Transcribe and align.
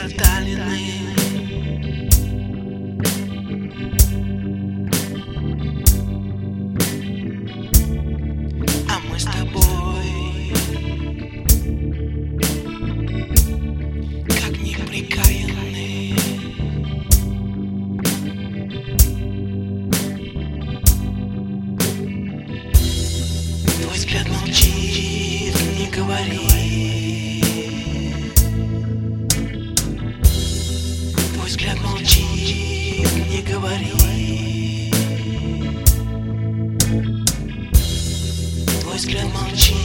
проталины. 0.00 1.14
А 8.88 8.98
мы 9.10 9.18
с 9.18 9.24
тобой 9.24 10.52
как 14.28 14.58
неприкаянные. 14.58 16.16
Твой 23.82 23.96
взгляд 23.96 24.28
молчит, 24.28 25.54
не 25.78 25.90
говорит. 25.90 27.39
Говори. 33.42 34.90
Твой 38.80 38.96
взгляд 38.96 39.26
молчит, 39.34 39.79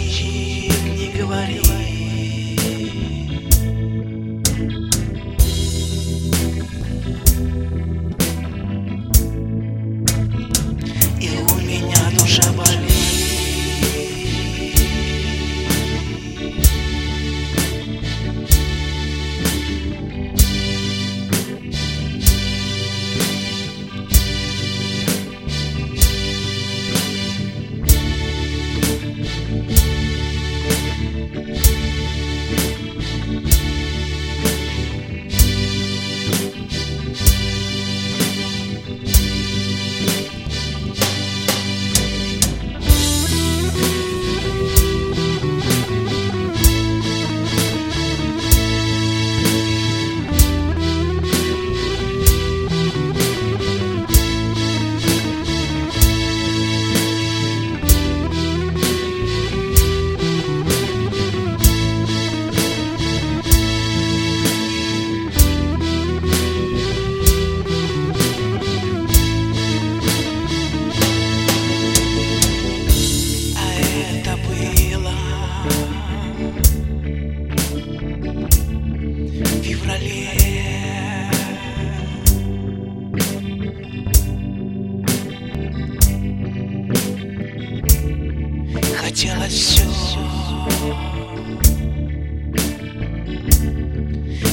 Хотелось 89.25 89.53
все 89.53 89.83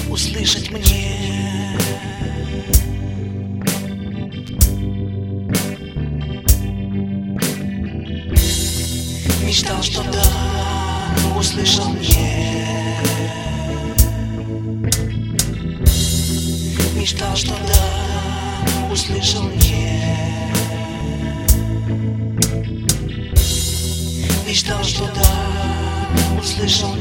услышать 0.08 0.70
мне. 0.70 1.76
Мечтал, 9.44 9.82
что 9.82 10.02
да, 10.04 11.38
услышал 11.38 11.90
мне. 11.90 12.96
Мечтал, 16.94 17.36
что 17.36 17.54
да, 17.66 18.90
услышал 18.90 19.42
мне 19.42 20.41
Мечтал, 24.52 24.84
что 24.84 25.06
да, 25.14 26.38
услышал 26.38 26.94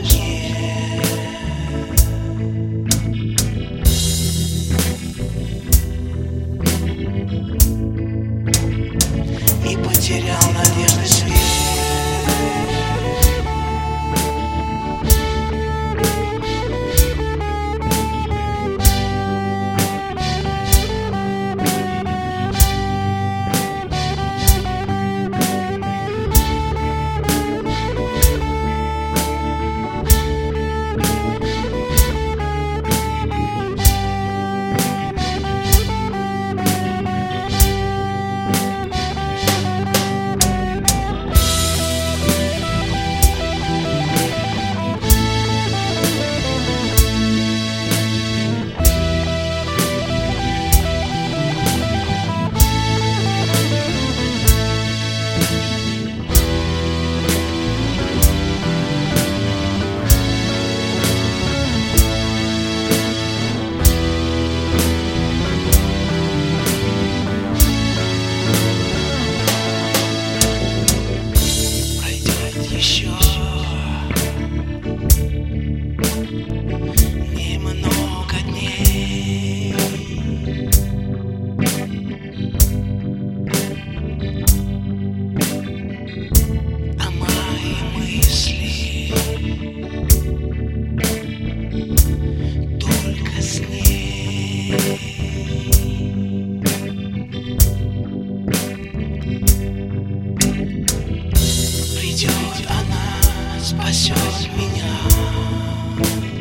Придет 102.21 102.69
она, 102.69 103.59
спасет 103.59 104.15
меня. 104.55 106.40